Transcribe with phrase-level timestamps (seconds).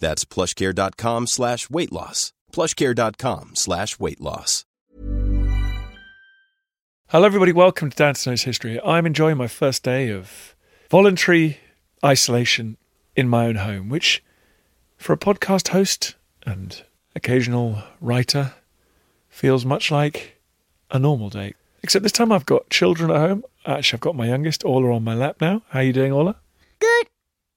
[0.00, 2.32] That's plushcare.com slash weight loss.
[2.52, 4.64] plushcare.com slash weight loss.
[7.08, 7.52] Hello, everybody.
[7.52, 8.80] Welcome to Dan Snow's History.
[8.82, 10.54] I'm enjoying my first day of
[10.90, 11.58] voluntary
[12.04, 12.76] isolation
[13.16, 14.22] in my own home, which,
[14.96, 16.14] for a podcast host
[16.46, 16.82] and
[17.16, 18.54] occasional writer,
[19.28, 20.40] feels much like
[20.90, 21.54] a normal day.
[21.82, 23.44] Except this time I've got children at home.
[23.66, 25.62] Actually, I've got my youngest, Orla, on my lap now.
[25.70, 26.36] How are you doing, Orla?
[26.78, 27.06] Good.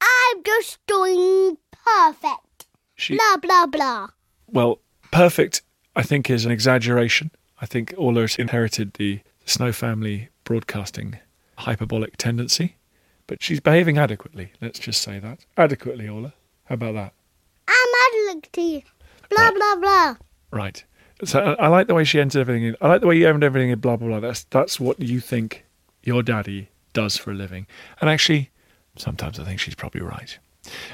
[0.01, 2.67] I'm just doing perfect.
[2.95, 4.07] She, Blah, blah, blah.
[4.47, 4.79] well,
[5.11, 5.61] perfect,
[5.95, 7.31] I think, is an exaggeration.
[7.61, 11.17] I think Orla's inherited the Snow family broadcasting
[11.57, 12.77] hyperbolic tendency,
[13.27, 14.53] but she's behaving adequately.
[14.61, 15.45] Let's just say that.
[15.57, 16.33] Adequately, Orla.
[16.65, 17.13] How about that?
[17.67, 18.83] I'm addicted.
[19.29, 20.15] Blah, blah, blah.
[20.51, 20.83] Right.
[21.25, 22.75] So I, I like the way she entered everything in.
[22.81, 24.19] I like the way you entered everything in blah, blah, blah.
[24.19, 25.65] That's, that's what you think
[26.03, 27.65] your daddy does for a living.
[28.01, 28.51] And actually,
[28.97, 30.37] sometimes I think she's probably right.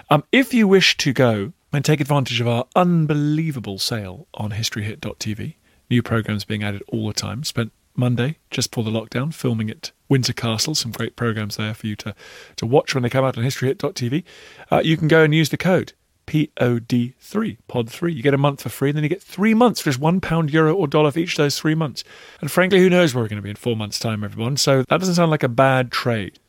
[0.09, 5.55] Um, if you wish to go and take advantage of our unbelievable sale on historyhit.tv,
[5.89, 7.43] new programs being added all the time.
[7.43, 10.73] Spent Monday, just before the lockdown, filming at Windsor Castle.
[10.73, 12.15] Some great programs there for you to,
[12.55, 14.23] to watch when they come out on historyhit.tv.
[14.71, 15.93] Uh, you can go and use the code
[16.27, 18.15] POD3, POD3.
[18.15, 20.21] You get a month for free, and then you get three months for just one
[20.21, 22.03] pound, euro, or dollar for each of those three months.
[22.39, 24.55] And frankly, who knows where we're going to be in four months' time, everyone.
[24.57, 26.39] So that doesn't sound like a bad trade.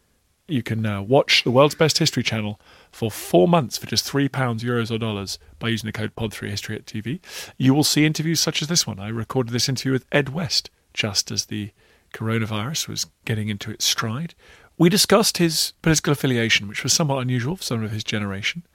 [0.50, 4.28] You can uh, watch the world's best history channel for four months for just three
[4.28, 7.20] pounds, euros, or dollars by using the code POD3 History at TV.
[7.56, 8.98] You will see interviews such as this one.
[8.98, 11.70] I recorded this interview with Ed West just as the
[12.12, 14.34] coronavirus was getting into its stride.
[14.76, 18.66] We discussed his political affiliation, which was somewhat unusual for someone of his generation.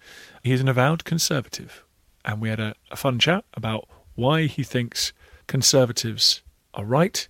[0.43, 1.83] He is an avowed conservative,
[2.23, 5.11] and we had a, a fun chat about why he thinks
[5.47, 6.41] conservatives
[6.73, 7.27] are right,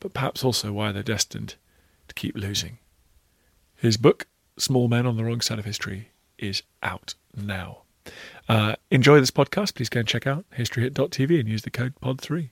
[0.00, 1.54] but perhaps also why they're destined
[2.08, 2.78] to keep losing.
[3.86, 4.26] His book,
[4.58, 6.08] Small Men on the Wrong Side of History,
[6.38, 7.82] is out now.
[8.48, 9.76] Uh, enjoy this podcast.
[9.76, 12.50] Please go and check out historyhit.tv and use the code POD3.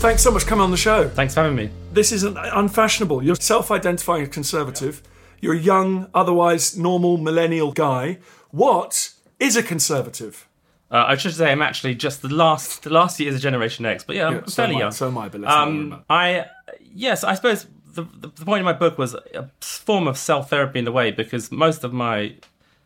[0.00, 1.08] Thanks so much for coming on the show.
[1.08, 1.70] Thanks for having me.
[1.92, 3.22] This isn't unfashionable.
[3.22, 5.02] You're self identifying as conservative.
[5.40, 8.18] You're a young, otherwise normal millennial guy.
[8.50, 10.47] What is a conservative?
[10.90, 13.84] Uh, I should say I'm actually just the last the last year is a Generation
[13.84, 14.92] X, but yeah, I'm Yeah, so fairly I- young.
[14.92, 16.02] so am I, but let's um.
[16.08, 16.46] I
[16.94, 20.48] yes, I suppose the, the the point of my book was a form of self
[20.50, 22.36] therapy in a way because most of my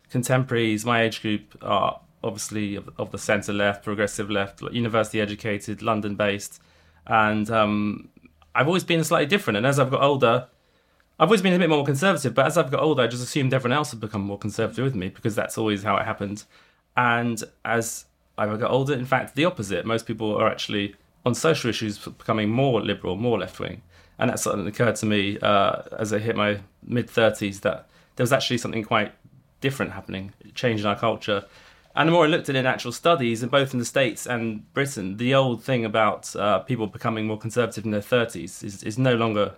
[0.09, 5.81] contemporaries, my age group, are obviously of, of the centre left, progressive left, university educated,
[5.81, 6.61] London based,
[7.07, 8.09] and um,
[8.55, 9.57] I've always been slightly different.
[9.57, 10.47] And as I've got older,
[11.19, 13.53] I've always been a bit more conservative, but as I've got older, I just assumed
[13.53, 16.43] everyone else had become more conservative with me because that's always how it happened.
[16.95, 18.05] And as
[18.37, 19.85] I got older, in fact, the opposite.
[19.85, 20.95] Most people are actually
[21.25, 23.81] on social issues becoming more liberal, more left wing.
[24.19, 28.23] And that suddenly occurred to me uh, as I hit my mid 30s that there
[28.23, 29.13] was actually something quite
[29.61, 31.45] different happening, change in our culture.
[31.95, 34.25] And the more I looked at it in actual studies, and both in the States
[34.25, 38.83] and Britain, the old thing about uh, people becoming more conservative in their 30s is,
[38.83, 39.53] is no longer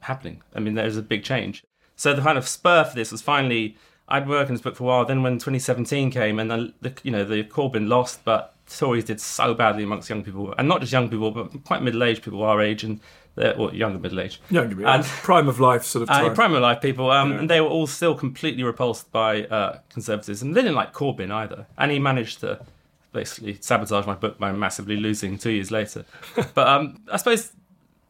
[0.00, 0.42] happening.
[0.54, 1.64] I mean, there's a big change.
[1.96, 3.76] So the kind of spur for this was finally
[4.10, 5.04] I'd worked on this book for a while.
[5.04, 9.20] Then when 2017 came, and the, the you know the Corbyn lost, but Tories did
[9.20, 12.60] so badly amongst young people, and not just young people, but quite middle-aged people our
[12.60, 13.00] age and
[13.36, 14.38] they're well, younger middle-aged.
[14.50, 16.34] Young, And- prime of life sort of Uh, time.
[16.34, 17.38] prime of life people, um, Yeah.
[17.38, 20.52] and they were all still completely repulsed by uh, conservatism.
[20.52, 22.60] They didn't like Corbyn either, and he managed to
[23.12, 26.04] basically sabotage my book by massively losing two years later.
[26.54, 27.52] but um, I suppose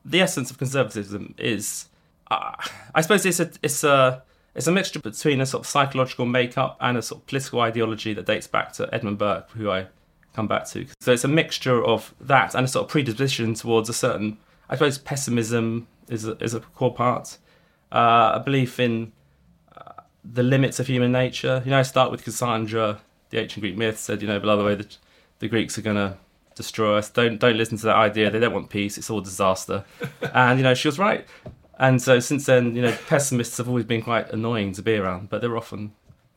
[0.05, 1.89] the essence of conservatism is,
[2.31, 2.53] uh,
[2.95, 4.23] I suppose it's a it's a
[4.55, 8.15] it's a mixture between a sort of psychological makeup and a sort of political ideology
[8.15, 9.87] that dates back to Edmund Burke, who I
[10.35, 10.87] come back to.
[11.01, 14.39] So it's a mixture of that and a sort of predisposition towards a certain,
[14.69, 17.39] I suppose, pessimism is a, is a core part.
[17.93, 19.13] Uh, a belief in
[19.77, 19.93] uh,
[20.25, 21.63] the limits of human nature.
[21.65, 23.01] You know, I start with Cassandra,
[23.31, 24.87] the ancient Greek myth said, you know, by the way, the,
[25.41, 26.17] the Greeks are going to
[26.55, 27.09] destroy us.
[27.11, 28.31] Don't don't listen to that idea.
[28.31, 28.99] They don't want peace.
[28.99, 29.85] It's all disaster.
[30.35, 31.27] and you know, she was right.
[31.81, 35.31] And so since then, you know, pessimists have always been quite annoying to be around,
[35.31, 35.93] but they're often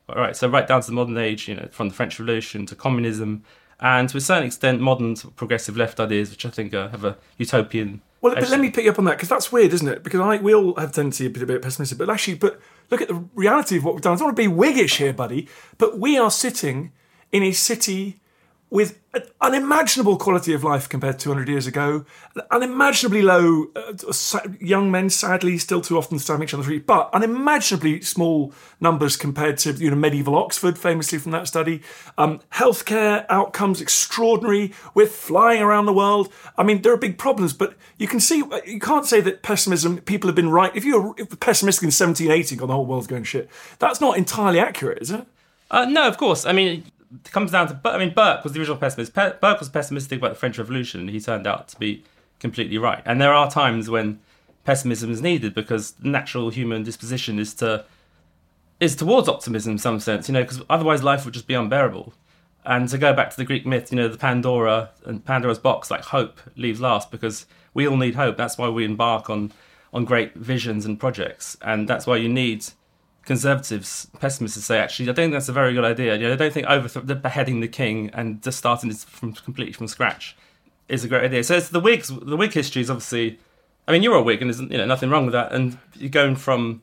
[0.09, 0.35] all right.
[0.35, 3.43] So right down to the modern age, you know, from the French Revolution to communism,
[3.79, 7.17] and to a certain extent, modern progressive left ideas, which I think uh, have a
[7.37, 8.01] utopian.
[8.21, 10.03] Well, but let me pick you up on that because that's weird, isn't it?
[10.03, 12.61] Because I, we all have a tendency to be a bit pessimistic, but actually, but
[12.89, 14.13] look at the reality of what we've done.
[14.13, 16.93] I don't want to be Whiggish here, buddy, but we are sitting
[17.33, 18.21] in a city
[18.73, 22.03] with an unimaginable quality of life compared to 200 years ago,
[22.49, 23.93] unimaginably low uh,
[24.59, 29.59] young men, sadly, still too often stabbing each other, the but unimaginably small numbers compared
[29.59, 31.83] to you know medieval Oxford, famously from that study.
[32.17, 34.73] Um, healthcare outcomes extraordinary.
[34.95, 36.33] We're flying around the world.
[36.57, 39.99] I mean, there are big problems, but you can see you can't say that pessimism.
[39.99, 40.75] People have been right.
[40.75, 44.57] If you were pessimistic in 1780, on the whole world's going shit, that's not entirely
[44.57, 45.27] accurate, is it?
[45.69, 46.43] Uh, no, of course.
[46.43, 47.79] I mean, it comes down to.
[47.85, 49.13] I mean, Burke was the original pessimist.
[49.13, 52.03] Pe- Burke was pessimistic about the French Revolution, and he turned out to be
[52.39, 53.01] completely right.
[53.05, 54.19] And there are times when
[54.63, 57.85] pessimism is needed because natural human disposition is to
[58.79, 60.27] is towards optimism in some sense.
[60.27, 62.13] You know, because otherwise life would just be unbearable.
[62.65, 65.91] And to go back to the Greek myth, you know, the Pandora and Pandora's box,
[65.91, 68.37] like hope leaves last because we all need hope.
[68.37, 69.51] That's why we embark on
[69.93, 72.65] on great visions and projects, and that's why you need
[73.25, 76.15] conservatives, pessimists say, actually, I don't think that's a very good idea.
[76.15, 79.33] You know, I don't think over the beheading the king and just starting this from
[79.33, 80.35] completely from scratch
[80.89, 81.43] is a great idea.
[81.43, 82.09] So it's the Whigs.
[82.09, 83.39] The Whig history is obviously.
[83.87, 85.51] I mean, you're a Whig, and there's you know nothing wrong with that.
[85.51, 86.81] And you're going from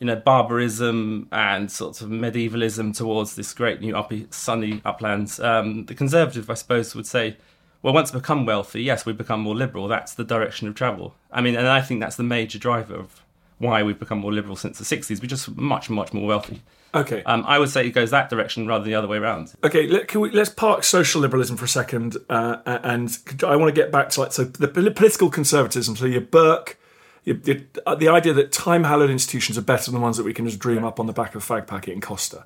[0.00, 5.40] you know barbarism and sort of medievalism towards this great new uppy, sunny uplands.
[5.40, 7.36] Um, the conservative, I suppose, would say.
[7.82, 9.86] Well, once we become wealthy, yes, we become more liberal.
[9.86, 11.14] That's the direction of travel.
[11.30, 13.22] I mean, and I think that's the major driver of
[13.58, 15.20] why we've become more liberal since the 60s.
[15.20, 16.62] We're just much, much more wealthy.
[16.94, 17.22] Okay.
[17.24, 19.54] Um, I would say it goes that direction rather than the other way around.
[19.64, 23.74] Okay, let, can we, let's park social liberalism for a second, uh, and I want
[23.74, 25.96] to get back to like so the political conservatism.
[25.96, 26.78] So your Burke,
[27.24, 30.32] your, your, uh, the idea that time-hallowed institutions are better than the ones that we
[30.32, 32.44] can just dream up on the back of a fag packet in Costa.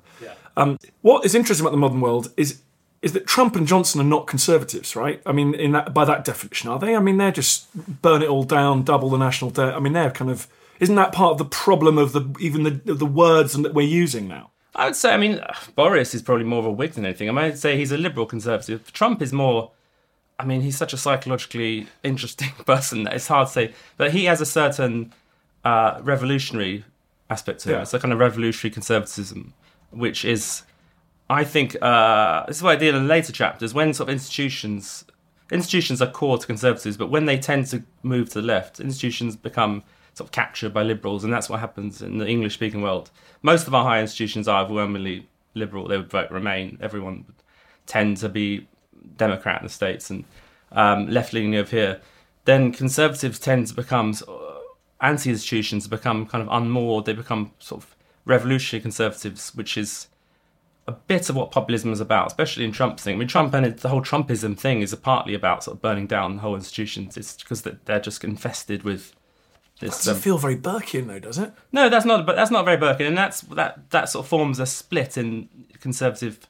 [0.57, 2.61] Um, what is interesting about the modern world is
[3.01, 5.23] is that Trump and Johnson are not conservatives, right?
[5.25, 6.95] I mean, in that by that definition, are they?
[6.95, 7.67] I mean, they're just
[8.01, 9.73] burn it all down, double the national debt.
[9.73, 10.47] I mean, they're kind of
[10.81, 14.27] isn't that part of the problem of the even the the words that we're using
[14.27, 14.49] now?
[14.75, 15.39] I would say, I mean,
[15.75, 17.29] Boris is probably more of a Whig than anything.
[17.29, 18.91] I might say he's a liberal conservative.
[18.91, 19.71] Trump is more.
[20.39, 23.73] I mean, he's such a psychologically interesting person that it's hard to say.
[23.97, 25.13] But he has a certain
[25.63, 26.83] uh, revolutionary
[27.29, 27.75] aspect to him.
[27.75, 27.81] Yeah.
[27.83, 29.53] It's a kind of revolutionary conservatism,
[29.91, 30.63] which is,
[31.29, 33.75] I think, uh, this is what I deal in later chapters.
[33.75, 35.05] When sort of institutions,
[35.51, 39.35] institutions are core to conservatives, but when they tend to move to the left, institutions
[39.35, 43.09] become sort of captured by liberals, and that's what happens in the English-speaking world.
[43.41, 45.87] Most of our higher institutions are overwhelmingly liberal.
[45.87, 46.77] They would vote Remain.
[46.81, 47.35] Everyone would
[47.85, 48.67] tend to be
[49.17, 50.25] Democrat in the states and
[50.71, 52.01] um, left-leaning over here.
[52.45, 54.41] Then conservatives tend to become sort
[55.01, 57.05] anti-institutions, become kind of unmoored.
[57.05, 60.07] They become sort of revolutionary conservatives, which is
[60.87, 63.15] a bit of what populism is about, especially in Trump's thing.
[63.15, 66.35] I mean, Trump and the whole Trumpism thing is partly about sort of burning down
[66.35, 67.17] the whole institutions.
[67.17, 69.15] It's because they're just infested with
[69.81, 69.97] this.
[69.97, 71.51] Doesn't um, feel very Burkean though, does it?
[71.71, 72.25] no, that's not.
[72.25, 73.89] But that's not very Burkean, and that's that.
[73.89, 76.47] That sort of forms a split in conservative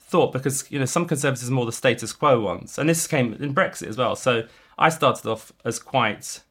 [0.00, 3.34] thought because you know some conservatives are more the status quo ones, and this came
[3.34, 4.16] in Brexit as well.
[4.16, 4.46] So
[4.78, 6.42] I started off as quite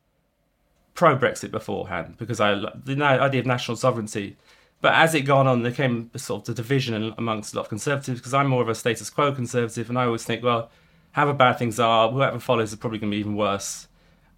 [0.93, 4.37] pro Brexit beforehand because I the idea of national sovereignty.
[4.81, 7.63] But as it gone on, there came a sort of the division amongst a lot
[7.63, 10.69] of conservatives because I'm more of a status quo conservative, and I always think, well,
[11.13, 13.87] however bad things are, whoever follows is probably going to be even worse.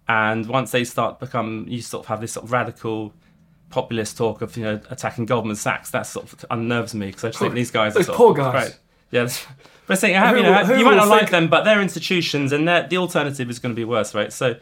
[0.08, 3.12] And once they start become, you sort of have this sort of radical
[3.70, 5.90] populist talk of you know attacking Goldman Sachs.
[5.90, 8.30] That sort of unnerves me because I just think these guys are those sort poor
[8.30, 8.54] of, guys.
[8.54, 8.78] Right.
[9.10, 9.24] Yeah,
[9.86, 12.86] but I think you, know, you might not like them, but they're institutions, and they're,
[12.86, 14.32] the alternative is going to be worse, right?
[14.32, 14.56] So.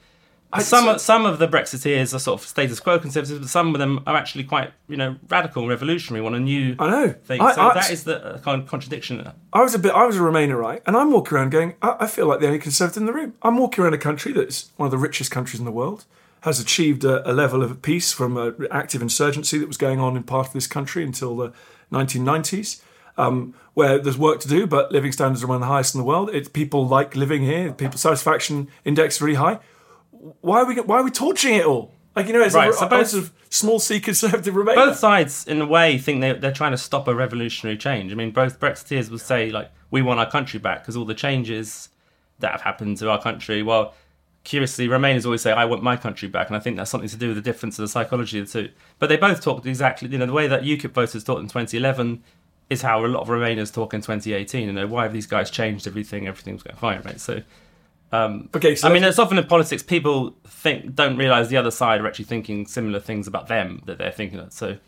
[0.61, 3.75] Some so- of, some of the Brexiteers are sort of status quo conservatives, but some
[3.75, 7.09] of them are actually quite you know radical revolutionary, want a new I know.
[7.25, 7.41] thing.
[7.41, 9.31] I- so I- that is the uh, kind of contradiction.
[9.53, 9.93] I was a bit.
[9.93, 10.83] I was a Remainer, right?
[10.87, 13.35] And I'm walking around going, I, I feel like the only conservative in the room.
[13.43, 16.05] I'm walking around a country that's one of the richest countries in the world,
[16.43, 20.17] has achieved a, a level of peace from an active insurgency that was going on
[20.17, 21.53] in part of this country until the
[21.93, 22.83] 1990s,
[23.17, 26.05] um, where there's work to do, but living standards are among the highest in the
[26.05, 26.31] world.
[26.31, 27.73] It, people like living here.
[27.73, 29.59] People satisfaction index is really high.
[30.41, 30.77] Why are we?
[30.77, 31.93] Why are we torching it all?
[32.17, 34.77] Like you know, it's Right, a, so both- sort of small C conservative Remainer.
[34.77, 38.13] Both sides, in a way, think they, they're trying to stop a revolutionary change.
[38.13, 41.15] I mean, both Brexiteers will say like, "We want our country back" because all the
[41.15, 41.89] changes
[42.39, 43.63] that have happened to our country.
[43.63, 43.95] Well,
[44.45, 47.17] curiously, Remainers always say, "I want my country back," and I think that's something to
[47.17, 48.73] do with the difference of the psychology of the two.
[48.99, 52.23] But they both talked exactly, you know, the way that UKIP voters talked in 2011
[52.71, 54.67] is how a lot of Remainers talk in 2018.
[54.69, 56.27] You know, why have these guys changed everything?
[56.29, 57.21] Everything's going fine, right?
[57.21, 57.43] So.
[58.15, 61.71] Um, Okay, so I mean, it's often in politics, people think don't realize the other
[61.71, 64.53] side are actually thinking similar things about them that they're thinking of.
[64.53, 64.79] So,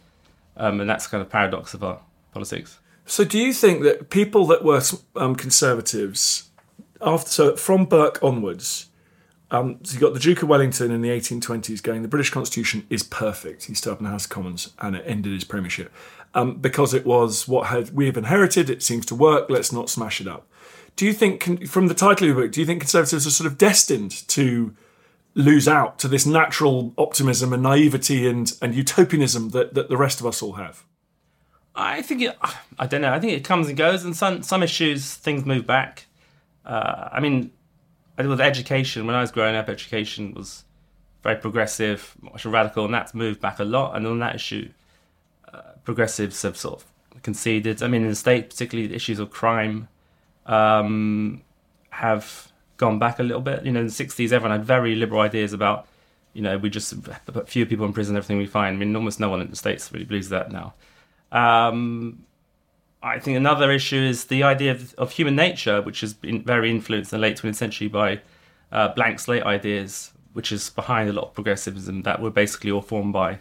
[0.56, 2.00] um, and that's kind of paradox of our
[2.33, 2.78] politics.
[3.04, 4.83] So, do you think that people that were
[5.16, 6.50] um, conservatives,
[7.00, 8.90] after so from Burke onwards,
[9.50, 12.87] um, so you got the Duke of Wellington in the 1820s going, the British Constitution
[12.90, 13.64] is perfect.
[13.64, 15.92] He stood up in the House of Commons and it ended his premiership
[16.35, 18.68] um, because it was what had we have inherited.
[18.68, 19.49] It seems to work.
[19.49, 20.49] Let's not smash it up.
[20.96, 23.46] Do you think, from the title of your book, do you think conservatives are sort
[23.46, 24.74] of destined to
[25.34, 30.20] lose out to this natural optimism and naivety and, and utopianism that, that the rest
[30.20, 30.84] of us all have?
[31.74, 32.38] I think it,
[32.78, 33.12] I don't know.
[33.12, 36.06] I think it comes and goes, and some some issues things move back.
[36.64, 37.52] Uh, I mean,
[38.16, 40.64] with education, when I was growing up, education was
[41.22, 43.94] very progressive, much radical, and that's moved back a lot.
[43.94, 44.70] And on that issue,
[45.52, 47.82] uh, progressives have sort of conceded.
[47.82, 49.88] I mean, in the state, particularly the issues of crime,
[50.46, 51.42] um,
[51.90, 53.64] have gone back a little bit.
[53.64, 55.86] You know, in the '60s, everyone had very liberal ideas about,
[56.32, 56.94] you know, we just
[57.26, 58.76] put fewer people in prison, everything we find.
[58.76, 60.74] I mean, almost no one in the states really believes that now.
[61.32, 62.24] Um,
[63.02, 66.70] I think another issue is the idea of, of human nature, which has been very
[66.70, 68.20] influenced in the late 20th century by
[68.72, 72.82] uh, blank slate ideas, which is behind a lot of progressivism that were basically all
[72.82, 73.38] formed by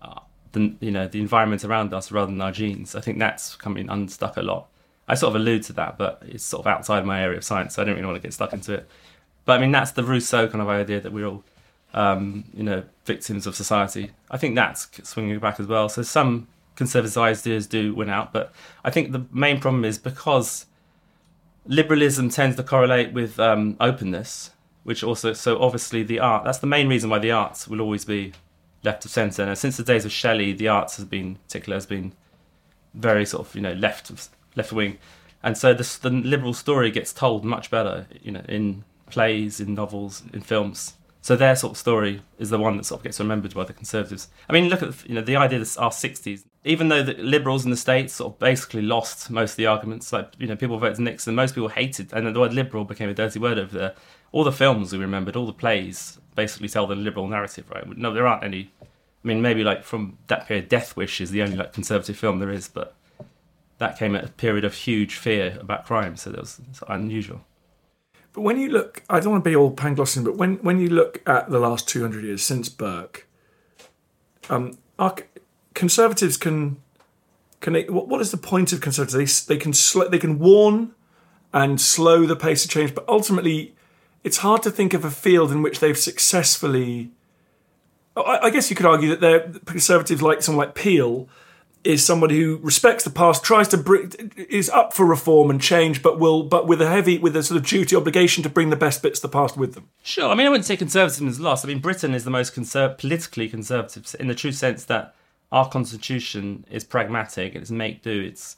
[0.00, 0.20] uh,
[0.52, 2.94] the you know the environment around us rather than our genes.
[2.94, 4.68] I think that's coming unstuck a lot.
[5.06, 7.74] I sort of allude to that, but it's sort of outside my area of science,
[7.74, 8.88] so I don't really want to get stuck into it.
[9.44, 11.44] But I mean, that's the Rousseau kind of idea that we're all,
[11.92, 14.12] um, you know, victims of society.
[14.30, 15.88] I think that's swinging back as well.
[15.88, 20.66] So some conservative ideas do win out, but I think the main problem is because
[21.66, 24.50] liberalism tends to correlate with um, openness,
[24.82, 28.04] which also, so obviously the art, that's the main reason why the arts will always
[28.04, 28.32] be
[28.82, 29.42] left of centre.
[29.42, 32.12] And since the days of Shelley, the arts has been, particular, has been
[32.92, 34.98] very sort of, you know, left of, left wing.
[35.42, 39.74] And so this, the liberal story gets told much better, you know, in plays, in
[39.74, 40.94] novels, in films.
[41.24, 43.72] So their sort of story is the one that sort of gets remembered by the
[43.72, 44.28] conservatives.
[44.46, 47.64] I mean, look at you know the idea that our sixties, even though the liberals
[47.64, 50.78] in the states sort of basically lost most of the arguments, like you know people
[50.78, 53.94] voted Nixon, most people hated, and the word liberal became a dirty word over there.
[54.32, 57.86] All the films we remembered, all the plays basically tell the liberal narrative, right?
[57.96, 58.70] No, there aren't any.
[58.82, 58.86] I
[59.22, 62.50] mean, maybe like from that period, Death Wish is the only like conservative film there
[62.50, 62.94] is, but
[63.78, 67.44] that came at a period of huge fear about crime, so that was unusual.
[68.32, 70.88] But when you look, I don't want to be all Panglossian, but when, when you
[70.88, 73.28] look at the last 200 years since Burke,
[74.50, 74.76] um,
[75.74, 76.78] conservatives can,
[77.60, 79.46] can they, what, what is the point of conservatives?
[79.46, 80.94] They, they, can sl- they can warn
[81.52, 83.74] and slow the pace of change, but ultimately
[84.24, 87.12] it's hard to think of a field in which they've successfully.
[88.16, 91.28] I, I guess you could argue that they're conservatives like someone like Peel
[91.84, 96.02] is somebody who respects the past, tries to bring, is up for reform and change,
[96.02, 98.76] but will, but with a heavy, with a sort of duty obligation to bring the
[98.76, 99.90] best bits of the past with them.
[100.02, 100.30] Sure.
[100.30, 101.64] I mean, I wouldn't say conservatism is lost.
[101.64, 105.14] I mean, Britain is the most conser- politically conservative in the true sense that
[105.52, 107.54] our constitution is pragmatic.
[107.54, 108.22] It's make do.
[108.22, 108.56] It's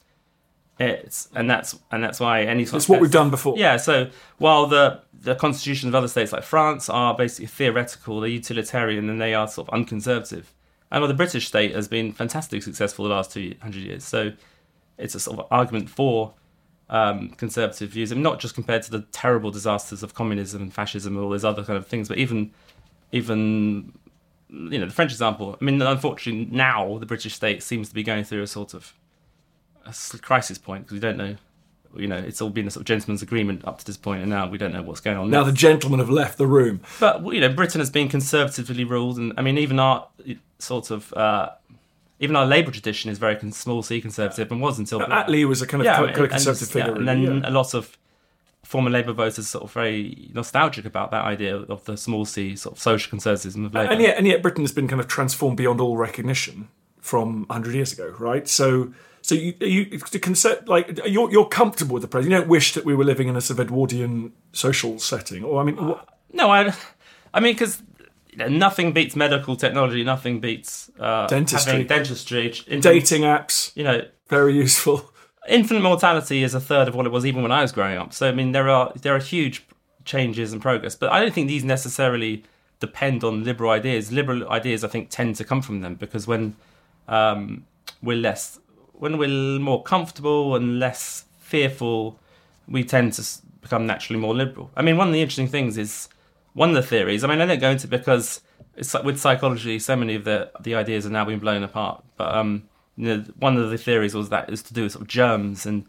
[0.79, 3.55] it's and that's and that's why any sort It's what we've done before.
[3.57, 3.77] Yeah.
[3.77, 9.09] So while the the constitutions of other states like France are basically theoretical, they're utilitarian,
[9.09, 10.53] and they are sort of unconservative.
[10.91, 14.05] And well, the British state has been fantastically successful the last two hundred years.
[14.05, 14.33] So
[14.99, 16.35] it's a sort of argument for
[16.89, 20.73] um, conservative views, I and not just compared to the terrible disasters of communism and
[20.73, 22.53] fascism and all those other kind of things, but even
[23.13, 23.93] even
[24.49, 25.57] you know the French example.
[25.61, 28.95] I mean, unfortunately, now the British state seems to be going through a sort of
[29.85, 31.37] a crisis point because we don't know.
[31.99, 34.31] You know, it's all been a sort of gentleman's agreement up to this point, and
[34.31, 35.31] now we don't know what's going on.
[35.31, 35.53] Now next.
[35.53, 36.81] the gentlemen have left the room.
[37.01, 40.09] But you know, Britain has been conservatively ruled, and I mean, even our
[40.59, 41.51] sort of uh,
[42.19, 45.67] even our Labour tradition is very small C conservative, and was until Attlee was a
[45.67, 46.97] kind of yeah, co- kind of conservative yeah, figure.
[46.97, 47.49] and then yeah.
[47.49, 47.97] a lot of
[48.67, 52.77] former Labour voters sort of very nostalgic about that idea of the small C sort
[52.77, 53.93] of social conservatism of Labour.
[53.93, 56.69] and yet, and yet, Britain has been kind of transformed beyond all recognition
[57.01, 58.49] from 100 years ago, right?
[58.49, 58.93] So,
[59.27, 62.31] so you, you to concept like you're you're comfortable with the present.
[62.31, 65.61] You don't wish that we were living in a sort of Edwardian social setting, or
[65.61, 66.73] I mean, what, No, I,
[67.35, 67.83] I mean, because
[68.37, 70.05] nothing beats medical technology.
[70.05, 71.83] Nothing beats uh, Dentistry.
[71.85, 72.53] dentistry.
[72.81, 75.11] Dating apps You know, very useful.
[75.49, 78.13] infant mortality is a third of what it was even when I was growing up.
[78.13, 79.67] So I mean, there are there are huge
[80.05, 82.45] changes and progress, but I don't think these necessarily
[82.79, 84.13] depend on liberal ideas.
[84.13, 86.55] Liberal ideas, I think, tend to come from them because when
[87.09, 87.67] um,
[88.03, 88.61] we're less,
[88.99, 92.19] when we're more comfortable and less fearful,
[92.69, 93.25] we tend to
[93.61, 94.71] become naturally more liberal.
[94.77, 96.09] I mean, one of the interesting things is
[96.55, 97.23] one of the theories.
[97.23, 98.41] I mean, I don't go into because
[99.05, 102.03] with psychology, so many of the the ideas are now being blown apart.
[102.17, 105.03] But um, you know, one of the theories was that is to do with sort
[105.03, 105.87] of germs, and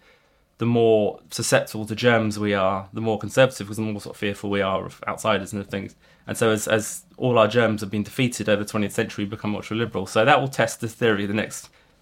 [0.58, 4.20] the more susceptible to germs we are, the more conservative, because the more sort of
[4.20, 5.96] fearful we are of outsiders and of things.
[6.26, 9.30] And so, as as all our germs have been defeated over the 20th century, we
[9.30, 10.06] become ultra liberal.
[10.06, 11.70] So that will test the theory the next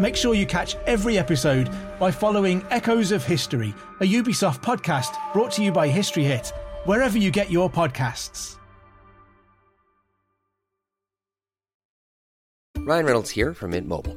[0.00, 5.52] Make sure you catch every episode by following Echoes of History, a Ubisoft podcast brought
[5.52, 6.54] to you by History Hit,
[6.86, 8.56] wherever you get your podcasts.
[12.78, 14.16] Ryan Reynolds here from Mint Mobile.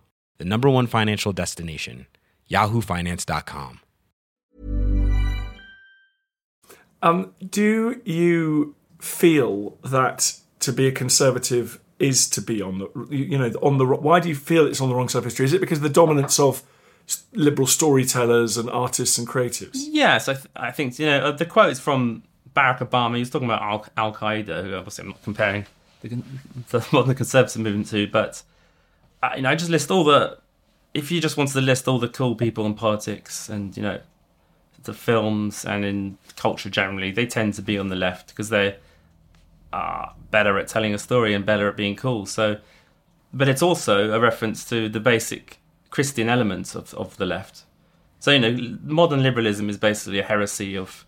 [0.41, 2.07] the number one financial destination,
[2.49, 3.79] yahoofinance.com.
[7.03, 13.37] Um, do you feel that to be a conservative is to be on the you
[13.37, 15.45] know on the why do you feel it's on the wrong side of history?
[15.45, 16.63] Is it because of the dominance of
[17.33, 19.75] liberal storytellers and artists and creatives?
[19.75, 22.23] Yes, I, th- I think you know uh, the quote is from
[22.55, 23.13] Barack Obama.
[23.13, 25.67] He was talking about Al, Al Qaeda, who obviously I'm not comparing
[26.01, 26.23] the,
[26.69, 28.50] the modern conservative movement to, but I,
[29.35, 30.37] you know, I just list all the.
[30.93, 34.01] If you just wanted to list all the cool people in politics and you know,
[34.83, 38.75] the films and in culture generally, they tend to be on the left because they
[39.71, 42.25] are better at telling a story and better at being cool.
[42.25, 42.57] So,
[43.33, 45.59] but it's also a reference to the basic
[45.91, 47.63] Christian elements of, of the left.
[48.19, 51.05] So you know, modern liberalism is basically a heresy of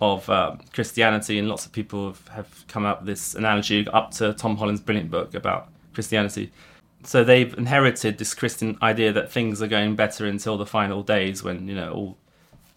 [0.00, 4.12] of uh, Christianity, and lots of people have, have come up with this analogy up
[4.12, 6.52] to Tom Holland's brilliant book about Christianity.
[7.04, 11.42] So they've inherited this Christian idea that things are going better until the final days,
[11.42, 12.18] when you know all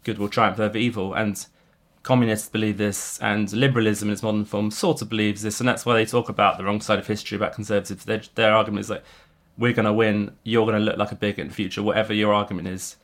[0.03, 1.45] good will triumph over evil, and
[2.03, 5.86] communists believe this, and liberalism in its modern form sort of believes this, and that's
[5.86, 8.05] why they talk about the wrong side of history about conservatives.
[8.05, 9.03] Their, their argument is like,
[9.57, 12.13] we're going to win, you're going to look like a bigot in the future, whatever
[12.13, 12.95] your argument is,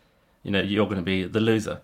[0.44, 1.82] you know, you're going to be the loser.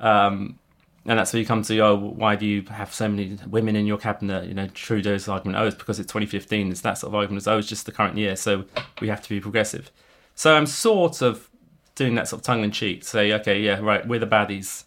[0.00, 0.58] Um,
[1.06, 3.86] and that's where you come to, oh, why do you have so many women in
[3.86, 4.48] your cabinet?
[4.48, 6.70] You know, Trudeau's argument, oh, it's because it's 2015.
[6.70, 8.64] It's that sort of argument, it's, oh, it's just the current year, so
[9.00, 9.92] we have to be progressive.
[10.34, 11.48] So I'm sort of
[11.94, 14.84] doing that sort of tongue in cheek, say, okay, yeah, right, we're the baddies.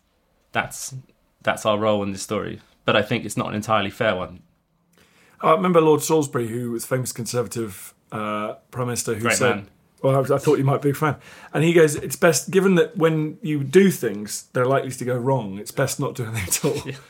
[0.52, 0.96] That's
[1.42, 2.60] that's our role in this story.
[2.86, 4.42] But I think it's not an entirely fair one.
[5.42, 9.70] I remember Lord Salisbury, who was famous conservative uh, prime minister, who Great said, man.
[10.02, 11.16] "Well, I, I thought you might be a fan,"
[11.54, 15.18] and he goes, "It's best, given that when you do things, they're likely to go
[15.18, 15.60] wrong.
[15.60, 16.92] It's best not to do anything at all."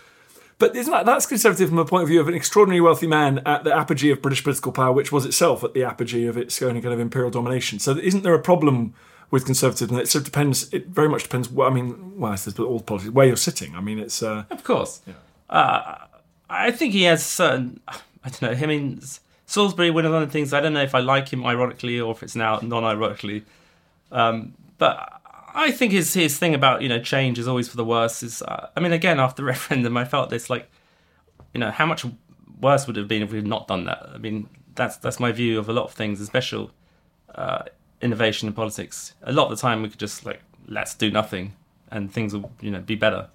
[0.60, 3.40] But isn't that that's conservative from the point of view of an extraordinarily wealthy man
[3.46, 6.62] at the apogee of British political power, which was itself at the apogee of its
[6.62, 7.80] own kind of imperial domination?
[7.80, 8.94] So, isn't there a problem
[9.32, 9.98] with conservatism?
[9.98, 10.72] It sort of depends.
[10.74, 11.50] It very much depends.
[11.50, 13.74] Well, I mean, well, I suppose all politics where you're sitting.
[13.74, 14.22] I mean, it's.
[14.22, 15.02] Uh, Of course.
[15.50, 15.96] Uh,
[16.50, 17.80] I think he has certain.
[17.88, 18.52] I don't know.
[18.52, 19.02] I mean,
[19.50, 20.54] Salisbury, one of the things.
[20.54, 23.46] I don't know if I like him ironically or if it's now non-ironically.
[24.12, 25.24] Um, but
[25.56, 28.22] I think his his thing about you know change is always for the worse.
[28.22, 30.70] Is uh, I mean, again after the referendum, I felt this like,
[31.56, 32.06] you know, how much
[32.62, 34.08] worse would it have been if we had not done that?
[34.14, 36.70] I mean, that's that's my view of a lot of things, especially
[37.34, 37.64] uh,
[38.04, 39.16] innovation in politics.
[39.24, 41.56] A lot of the time, we could just like let's do nothing,
[41.90, 43.30] and things will you know be better.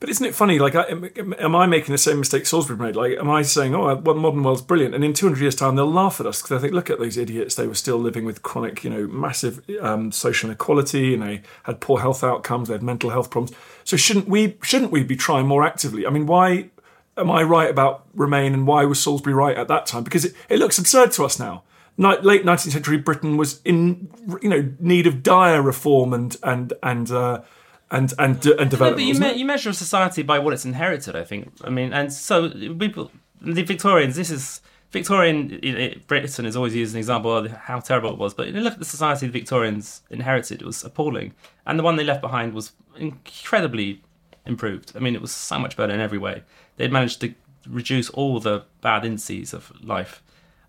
[0.00, 0.60] But isn't it funny?
[0.60, 2.94] Like, am, I making the same mistake Salisbury made?
[2.94, 5.90] Like, am I saying, "Oh, well, modern world's brilliant," and in 200 years' time they'll
[5.90, 7.56] laugh at us because they think, "Look at those idiots!
[7.56, 11.80] They were still living with chronic, you know, massive um, social inequality, and they had
[11.80, 12.68] poor health outcomes.
[12.68, 13.56] They had mental health problems.
[13.82, 14.56] So shouldn't we?
[14.62, 16.06] Shouldn't we be trying more actively?
[16.06, 16.70] I mean, why
[17.16, 20.04] am I right about Remain, and why was Salisbury right at that time?
[20.04, 21.64] Because it, it looks absurd to us now.
[21.96, 24.08] Late 19th century Britain was in,
[24.40, 27.10] you know, need of dire reform and and and.
[27.10, 27.42] Uh,
[27.90, 28.96] and and and development.
[28.96, 31.16] but you, me- you measure a society by what it's inherited.
[31.16, 31.52] I think.
[31.64, 34.16] I mean, and so people, the Victorians.
[34.16, 38.34] This is Victorian Britain is always used as an example of how terrible it was.
[38.34, 41.34] But you look at the society the Victorians inherited; it was appalling,
[41.66, 44.02] and the one they left behind was incredibly
[44.46, 44.92] improved.
[44.96, 46.42] I mean, it was so much better in every way.
[46.76, 47.34] They'd managed to
[47.68, 50.22] reduce all the bad indices of life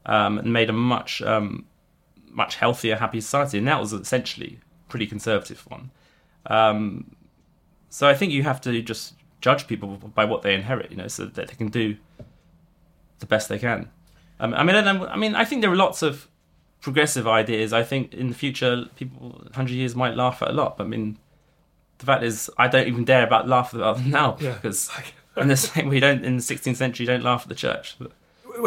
[0.05, 1.65] um, and made a much um,
[2.29, 3.58] much healthier, happier society.
[3.58, 5.91] And that was essentially a pretty conservative one.
[6.45, 7.15] Um,
[7.89, 11.08] so I think you have to just judge people by what they inherit, you know,
[11.08, 11.95] so that they can do
[13.19, 13.89] the best they can.
[14.39, 16.28] Um, I mean, I, mean, I think there are lots of
[16.82, 17.73] progressive ideas.
[17.73, 20.78] I think in the future, people, hundred years might laugh at a lot.
[20.78, 21.17] But I mean,
[21.97, 24.54] the fact is, I don't even dare about laugh about them now Yeah.
[24.54, 24.89] because
[25.38, 27.97] in the same way, don't in the 16th century, you don't laugh at the church.
[27.99, 28.12] But,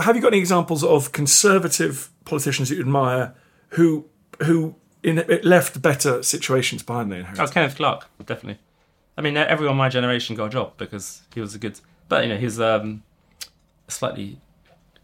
[0.05, 3.35] Have you got any examples of conservative politicians that you admire
[3.71, 4.07] who
[4.43, 7.51] who in, it left better situations behind Oh, inheritance?
[7.51, 8.61] Kenneth Clarke, definitely.
[9.17, 12.31] I mean, everyone my generation got a job because he was a good, but you
[12.31, 13.03] know, he's um,
[13.89, 14.41] a slightly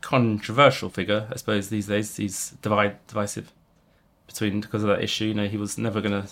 [0.00, 1.68] controversial figure, I suppose.
[1.68, 3.52] These days, he's divide divisive
[4.26, 5.26] between because of that issue.
[5.26, 6.28] You know, he was never going to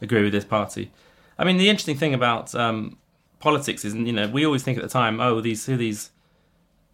[0.00, 0.90] agree with his party.
[1.38, 2.98] I mean, the interesting thing about um,
[3.38, 6.10] politics is, you know, we always think at the time, oh, these who are these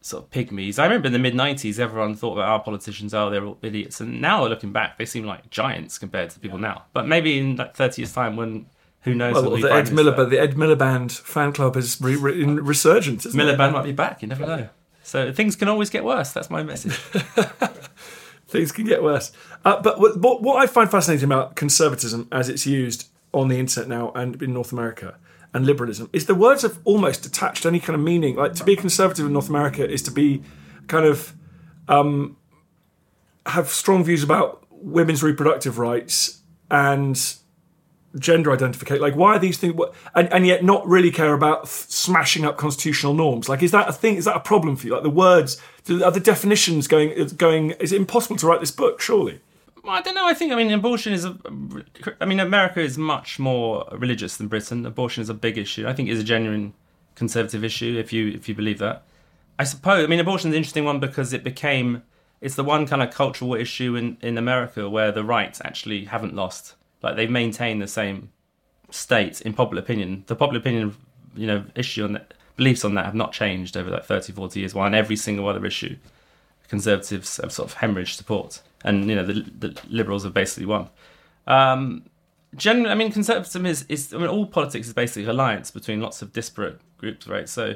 [0.07, 0.79] sort of pygmies.
[0.79, 4.01] I remember in the mid '90s, everyone thought that our politicians, oh, they're all idiots,
[4.01, 6.85] and now looking back, they seem like giants compared to people now.
[6.93, 8.67] But maybe in like 30 years' time, when
[9.01, 9.35] who knows?
[9.35, 13.27] Well, what the Ed Miliband, the Ed Miliband fan club is re- re- in resurgence.
[13.27, 13.59] Isn't it?
[13.59, 14.23] Might be back.
[14.23, 14.69] You never know.
[15.03, 16.33] So things can always get worse.
[16.33, 16.97] That's my message.
[18.49, 19.33] Things can get worse.
[19.65, 23.89] Uh, but what, what I find fascinating about conservatism as it's used on the internet
[23.89, 25.17] now and in North America
[25.55, 28.37] and liberalism is the words have almost detached any kind of meaning.
[28.37, 30.43] Like to be conservative in North America is to be
[30.87, 31.35] kind of
[31.89, 32.37] um,
[33.47, 37.37] have strong views about women's reproductive rights and
[38.19, 39.03] gender identification.
[39.03, 39.79] Like, why are these things?
[40.15, 43.49] And, and yet not really care about th- smashing up constitutional norms.
[43.49, 44.17] Like, is that a thing?
[44.17, 44.95] Is that a problem for you?
[44.95, 47.27] Like the words, are the definitions going?
[47.37, 47.73] Going?
[47.73, 49.01] Is it impossible to write this book?
[49.01, 49.41] Surely.
[49.89, 50.27] I don't know.
[50.27, 50.53] I think.
[50.53, 51.37] I mean, abortion is a.
[52.21, 54.85] I mean, America is much more religious than Britain.
[54.85, 55.87] Abortion is a big issue.
[55.87, 56.75] I think it's a genuine
[57.15, 57.97] conservative issue.
[57.99, 59.05] If you if you believe that,
[59.59, 60.05] I suppose.
[60.05, 62.03] I mean, abortion is an interesting one because it became.
[62.41, 66.35] It's the one kind of cultural issue in in America where the rights actually haven't
[66.35, 66.75] lost.
[67.03, 68.31] Like they've maintained the same
[68.91, 70.25] state in popular opinion.
[70.27, 70.97] The popular opinion,
[71.35, 74.61] you know, issue on that, beliefs on that have not changed over like 30, 40
[74.61, 74.75] years.
[74.75, 75.97] While on every single other issue,
[76.69, 80.89] conservatives have sort of hemorrhaged support, and you know the, the liberals have basically won.
[81.47, 82.05] Um,
[82.55, 86.23] generally, I mean, conservatism is, is I mean, all politics is basically alliance between lots
[86.23, 87.49] of disparate groups, right?
[87.49, 87.75] So,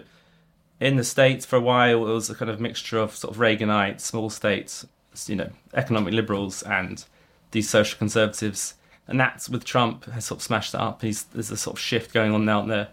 [0.79, 3.41] in the states, for a while, it was a kind of mixture of sort of
[3.41, 4.87] Reaganite, small states,
[5.27, 7.05] you know, economic liberals, and
[7.51, 8.75] these social conservatives.
[9.07, 11.03] And that's with Trump has sort of smashed that up.
[11.03, 12.89] He's, there's a sort of shift going on now there.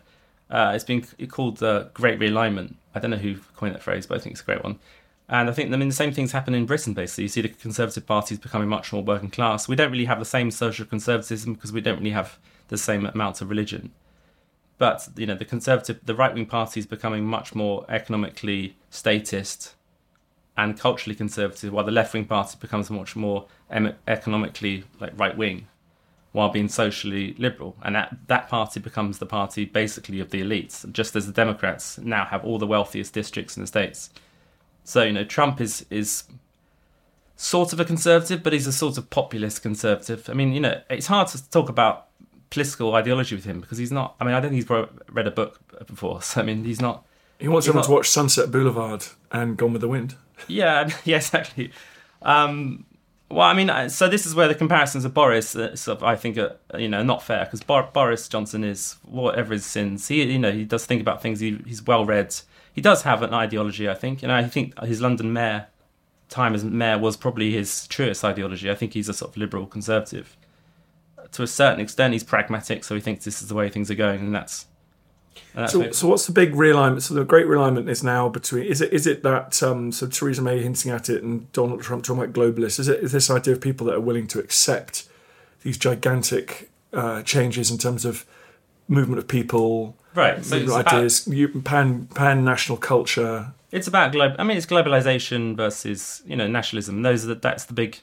[0.49, 2.73] Uh, it's been called the Great Realignment.
[2.95, 4.79] I don't know who coined that phrase, but I think it's a great one.
[5.29, 6.93] And I think I mean the same things happen in Britain.
[6.93, 9.67] Basically, you see the Conservative Party is becoming much more working class.
[9.67, 12.37] We don't really have the same social conservatism because we don't really have
[12.69, 13.91] the same amount of religion.
[14.77, 19.75] But you know, the Conservative, the right wing party is becoming much more economically statist
[20.55, 25.37] and culturally conservative, while the left wing party becomes much more em- economically like right
[25.37, 25.67] wing,
[26.31, 27.75] while being socially liberal.
[27.83, 31.97] And that that party becomes the party basically of the elites, just as the Democrats
[31.97, 34.09] now have all the wealthiest districts in the states.
[34.87, 36.23] So you know, Trump is is
[37.35, 40.29] sort of a conservative, but he's a sort of populist conservative.
[40.29, 42.07] I mean, you know, it's hard to talk about
[42.51, 44.15] political ideology with him because he's not.
[44.21, 46.21] I mean, I don't think he's read a book before.
[46.29, 47.05] So I mean, he's not.
[47.37, 50.15] He wants everyone not- to watch Sunset Boulevard and Gone with the Wind.
[50.47, 51.71] Yeah, yeah, exactly.
[52.21, 52.85] Um,
[53.29, 56.15] well, I mean, so this is where the comparisons of Boris, uh, sort of, I
[56.15, 60.07] think, are you know not fair because Bor- Boris Johnson is whatever his sins.
[60.07, 61.41] He, you know, he does think about things.
[61.41, 62.33] He, he's well read.
[62.77, 63.89] He does have an ideology.
[63.89, 65.65] I think, you know, I think his London mayor
[66.29, 68.69] time as mayor was probably his truest ideology.
[68.69, 70.37] I think he's a sort of liberal conservative.
[71.31, 73.95] To a certain extent, he's pragmatic, so he thinks this is the way things are
[73.95, 74.67] going, and that's
[75.55, 77.01] And that's So, so what's the big realignment?
[77.01, 80.43] So the great realignment is now between is it is it that um, so Theresa
[80.43, 82.79] May hinting at it and Donald Trump talking about globalists?
[82.79, 85.09] Is it is this idea of people that are willing to accept
[85.63, 88.23] these gigantic uh, changes in terms of
[88.87, 93.53] movement of people, Right, so movement about- pan pan national culture?
[93.71, 94.35] It's about globe.
[94.39, 97.03] I mean, it's globalization versus you know nationalism.
[97.03, 97.99] Those are the, that's the big.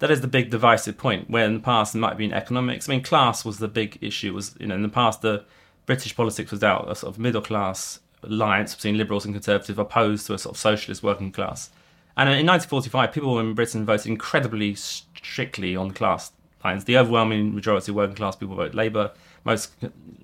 [0.00, 1.30] That is the big divisive point.
[1.30, 2.86] Where in the past it might have been economics.
[2.86, 4.34] I mean, class was the big issue.
[4.34, 5.44] Was you know in the past the
[5.86, 10.26] British politics was out a sort of middle class alliance between liberals and conservatives opposed
[10.26, 11.70] to a sort of socialist working class.
[12.14, 16.30] And in 1945, people in Britain voted incredibly strictly on class
[16.62, 16.84] lines.
[16.84, 19.12] The overwhelming majority of working class people vote Labour.
[19.44, 19.72] Most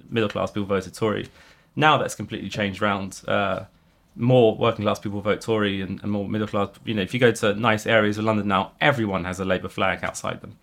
[0.08, 1.28] middle class people voted Tory.
[1.76, 3.22] Now that's completely changed round.
[3.26, 3.64] Uh,
[4.16, 6.70] more working class people vote Tory and, and more middle class.
[6.84, 9.68] You know, if you go to nice areas of London now, everyone has a Labour
[9.68, 10.58] flag outside them,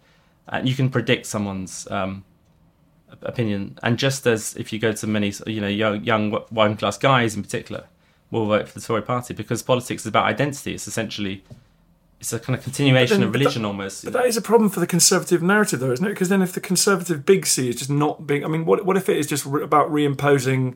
[0.48, 2.26] and you can predict someone's um,
[3.22, 3.80] opinion.
[3.82, 7.36] And just as if you go to many, you know, young, young working class guys
[7.36, 7.86] in particular,
[8.32, 10.74] will vote for the Tory party because politics is about identity.
[10.74, 11.44] It's essentially
[12.20, 14.04] it's a kind of continuation then- of religion that- almost.
[14.04, 16.10] But that is a problem for the conservative narrative, though, isn't it?
[16.10, 18.98] Because then, if the conservative big C is just not being, I mean, what what
[18.98, 20.76] if it is just re- about reimposing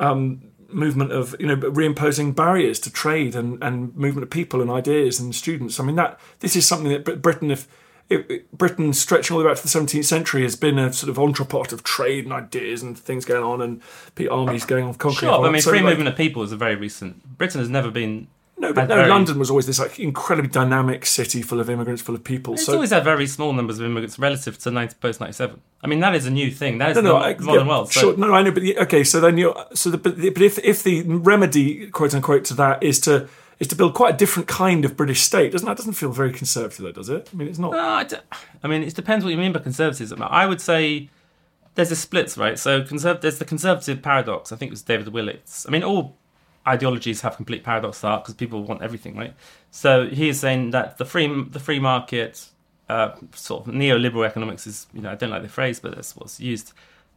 [0.00, 4.70] um, movement of, you know, reimposing barriers to trade and, and movement of people and
[4.70, 5.78] ideas and students?
[5.80, 7.66] I mean, that this is something that Britain, if,
[8.10, 11.10] if Britain stretching all the way back to the 17th century, has been a sort
[11.10, 13.82] of entrepot of trade and ideas and things going on and
[14.30, 15.30] armies going on conquering.
[15.32, 17.36] Sure, I mean, So, free like- movement of people is a very recent.
[17.38, 18.28] Britain has never been.
[18.60, 22.02] No, but no, very- London was always this like incredibly dynamic city full of immigrants,
[22.02, 22.54] full of people.
[22.54, 25.60] It's so always had very small numbers of immigrants relative to 90, post 97.
[25.82, 26.78] I mean, that is a new thing.
[26.78, 27.92] That is no, no, the I- modern yeah, world.
[27.92, 30.42] So Sure, no, I know, but okay, so then you're so the, but, the, but
[30.42, 33.28] if if the remedy, quote unquote, to that is to
[33.60, 36.32] is to build quite a different kind of British state, doesn't that doesn't feel very
[36.32, 37.28] conservative, though, does it?
[37.32, 37.72] I mean, it's not.
[37.72, 38.16] No, I, d-
[38.62, 40.20] I mean, it depends what you mean by conservatism.
[40.22, 41.10] I would say
[41.74, 42.58] there's a split, right?
[42.58, 44.50] So conserv- there's the conservative paradox.
[44.52, 45.64] I think it was David Willetts.
[45.66, 46.16] I mean, all
[46.68, 49.34] ideologies have complete paradox at because people want everything, right?
[49.70, 52.48] So he is saying that the free the free market,
[52.88, 56.14] uh, sort of neoliberal economics is, you know, I don't like the phrase, but that's
[56.16, 56.72] what's used.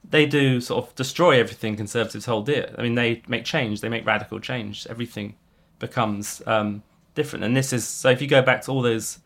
[0.09, 2.73] They do sort of destroy everything conservatives hold dear.
[2.77, 4.87] I mean, they make change, they make radical change.
[4.89, 5.35] Everything
[5.79, 6.81] becomes um,
[7.13, 7.45] different.
[7.45, 9.19] And this is so if you go back to all those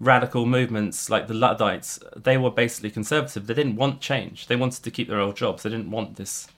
[0.00, 3.46] radical movements like the Luddites, they were basically conservative.
[3.46, 4.46] They didn't want change.
[4.46, 5.62] They wanted to keep their old jobs.
[5.62, 6.48] They didn't want this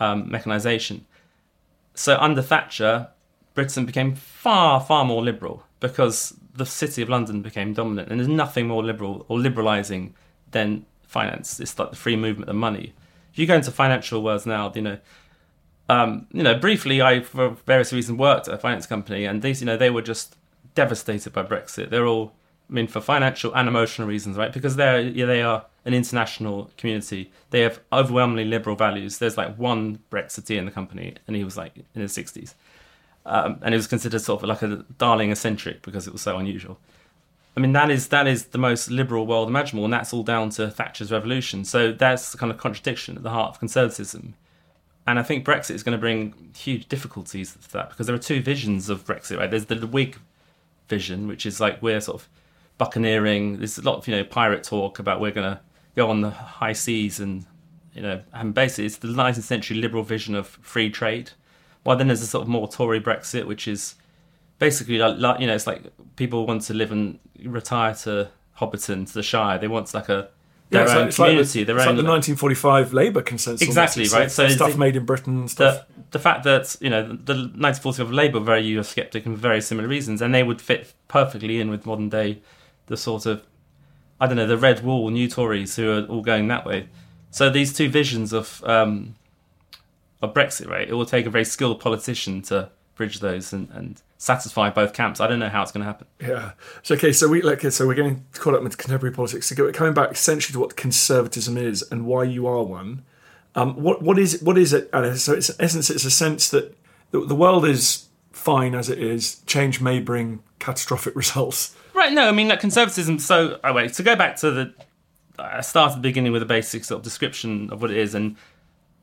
[0.00, 1.06] um, mechanization.
[2.00, 3.08] So under Thatcher,
[3.52, 8.08] Britain became far, far more liberal because the city of London became dominant.
[8.08, 10.14] And there's nothing more liberal or liberalizing
[10.50, 11.60] than finance.
[11.60, 12.94] It's like the free movement of money.
[13.34, 14.98] If you go into financial worlds now, you know,
[15.90, 19.60] um, you know, briefly, I for various reasons worked at a finance company, and these,
[19.60, 20.36] you know, they were just
[20.74, 21.90] devastated by Brexit.
[21.90, 22.32] They're all,
[22.70, 24.52] I mean, for financial and emotional reasons, right?
[24.52, 27.32] Because they're yeah, they are an international community.
[27.50, 29.18] They have overwhelmingly liberal values.
[29.18, 32.54] There's like one Brexiteer in the company, and he was like in his sixties,
[33.26, 36.38] um, and he was considered sort of like a darling eccentric because it was so
[36.38, 36.78] unusual.
[37.56, 40.50] I mean, that is that is the most liberal world imaginable, and that's all down
[40.50, 41.64] to Thatcher's revolution.
[41.64, 44.34] So that's the kind of contradiction at the heart of conservatism.
[45.06, 48.18] And I think Brexit is going to bring huge difficulties to that because there are
[48.18, 49.50] two visions of Brexit, right?
[49.50, 50.18] There's the Whig
[50.88, 52.28] vision, which is like we're sort of
[52.80, 53.58] buccaneering.
[53.58, 55.60] There's a lot of you know pirate talk about we're going to
[55.94, 57.44] go on the high seas and
[57.94, 61.32] you know, and basically it's the 19th century liberal vision of free trade.
[61.82, 63.96] While then there's a sort of more Tory Brexit, which is
[64.58, 65.82] basically like, you know, it's like
[66.16, 69.58] people want to live and retire to Hobbiton to the Shire.
[69.58, 70.30] They want like a
[70.70, 73.22] their it's own like, it's like the- community, their it's own like the 1945 Labour
[73.22, 73.66] consensus.
[73.66, 74.30] Exactly, right.
[74.30, 75.86] So stuff made in Britain, stuff.
[75.88, 79.88] the the fact that you know the 1940s Labour were very Eurosceptic and very similar
[79.88, 82.40] reasons, and they would fit perfectly in with modern day
[82.90, 83.46] the sort of
[84.20, 86.88] I don't know the red wall new Tories who are all going that way.
[87.30, 89.14] So these two visions of um,
[90.22, 90.86] Brexit, right?
[90.86, 95.20] It will take a very skilled politician to bridge those and, and satisfy both camps.
[95.20, 96.06] I don't know how it's going to happen.
[96.20, 96.52] Yeah.
[96.82, 97.12] So okay.
[97.12, 97.62] So we like.
[97.62, 99.46] So we're getting caught up with contemporary politics.
[99.46, 103.04] So coming back essentially to what conservatism is and why you are one.
[103.54, 104.90] Um, what what is what is it?
[105.16, 106.76] So it's in essence, it's a sense that
[107.12, 109.40] the world is fine as it is.
[109.46, 111.74] Change may bring catastrophic results.
[111.94, 112.12] Right.
[112.12, 113.18] No, I mean like conservatism.
[113.18, 114.74] So oh wait, to go back to the
[115.38, 118.36] I started the beginning with a basic sort of description of what it is, and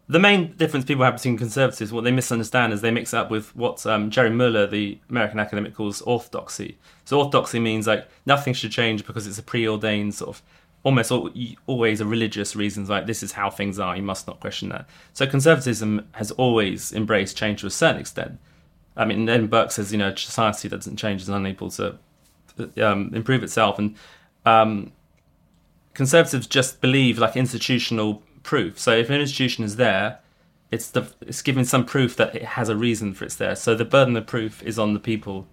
[0.09, 3.29] the main difference people have between conservatives, what they misunderstand is they mix it up
[3.29, 6.77] with what um, Jerry Muller, the American academic, calls orthodoxy.
[7.05, 10.41] So orthodoxy means like nothing should change because it's a preordained sort of
[10.83, 11.29] almost al-
[11.65, 13.97] always a religious reasons like this is how things are.
[13.97, 14.87] You must not question that.
[15.11, 18.39] So conservatism has always embraced change to a certain extent.
[18.95, 21.99] I mean, then Burke says you know society that doesn't change is unable to
[22.81, 23.95] um, improve itself, and
[24.45, 24.91] um,
[25.93, 28.79] conservatives just believe like institutional proof.
[28.79, 30.19] So if an institution is there,
[30.71, 33.55] it's the it's giving some proof that it has a reason for it's there.
[33.55, 35.47] So the burden of proof is on the people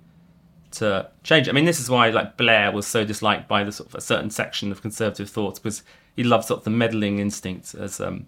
[0.73, 1.49] to change.
[1.49, 4.01] I mean, this is why like Blair was so disliked by the sort of a
[4.01, 5.83] certain section of conservative thoughts because
[6.17, 8.27] he loved sort of the meddling instinct as um,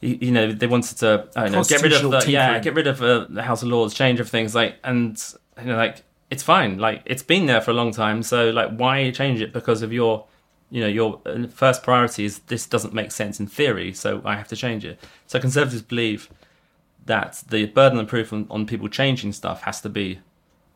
[0.00, 2.58] you, you know they wanted to I don't know get rid of the Constitutional yeah
[2.58, 5.22] get rid of uh, the House of Lords, change of things like and
[5.58, 6.78] you know like it's fine.
[6.78, 8.22] Like it's been there for a long time.
[8.22, 10.26] So like why change it because of your
[10.70, 14.36] you know your uh, first priority is this doesn't make sense in theory, so I
[14.36, 14.98] have to change it.
[15.26, 16.30] So conservatives believe
[17.06, 20.20] that the burden of proof on, on people changing stuff has to be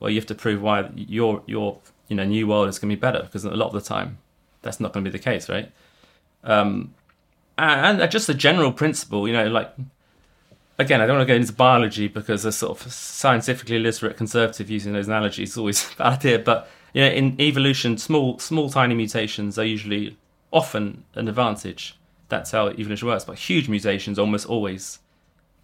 [0.01, 2.97] well you have to prove why your your you know new world is going to
[2.97, 4.19] be better because a lot of the time
[4.63, 5.71] that's not going to be the case right
[6.43, 6.93] um
[7.57, 9.73] and, and just a general principle you know like
[10.79, 14.71] again i don't want to go into biology because a sort of scientifically literate conservative
[14.71, 18.69] using those analogies is always a bad idea but you know in evolution small small
[18.71, 20.17] tiny mutations are usually
[20.53, 21.97] often an advantage
[22.29, 24.99] that's how evolution works but huge mutations almost always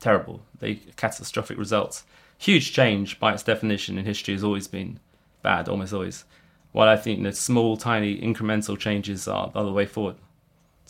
[0.01, 0.41] terrible.
[0.59, 2.05] They catastrophic results.
[2.39, 4.99] Huge change by its definition in history has always been
[5.43, 6.25] bad, almost always.
[6.73, 10.17] While I think that small, tiny, incremental changes are, are the way forward.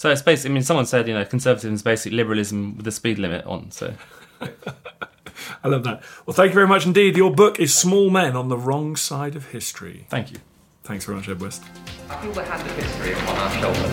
[0.00, 2.90] So it's basically, I mean, someone said, you know, conservatism is basically liberalism with the
[2.90, 3.70] speed limit on.
[3.70, 3.92] So
[4.40, 6.02] I love that.
[6.24, 7.18] Well, thank you very much indeed.
[7.18, 10.06] Your book is Small Men on the Wrong Side of History.
[10.08, 10.38] thank you.
[10.84, 11.62] Thanks very much, Ed West.
[12.08, 13.92] I feel the hand of history upon our shoulders.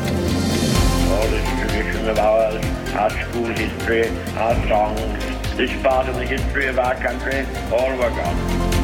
[1.12, 6.68] All this tradition of ours, our school history, our songs, this part of the history
[6.68, 8.38] of our country, all were gone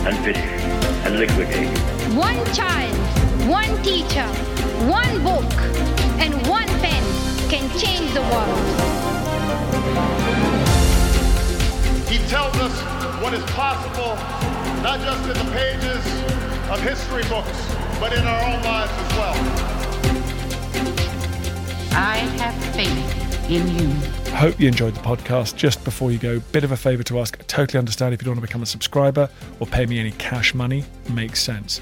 [0.06, 0.66] and finished
[1.06, 1.78] and liquidated.
[2.18, 2.94] One child,
[3.48, 4.28] one teacher,
[4.92, 5.50] one book,
[6.20, 6.63] and one pen
[7.54, 8.66] can change the world.
[12.10, 12.82] He tells us
[13.22, 14.16] what is possible,
[14.82, 16.04] not just in the pages
[16.72, 19.36] of history books, but in our own lives as well.
[21.96, 23.88] I have faith in you.
[24.32, 25.56] Hope you enjoyed the podcast.
[25.56, 27.38] Just before you go, bit of a favour to ask.
[27.40, 30.14] I totally understand if you don't want to become a subscriber or pay me any
[30.14, 30.86] cash money.
[31.12, 31.82] Makes sense.